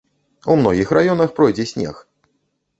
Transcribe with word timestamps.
У 0.53 0.55
многіх 0.61 0.95
раёнах 0.99 1.37
пройдзе 1.37 1.69
снег. 1.75 2.03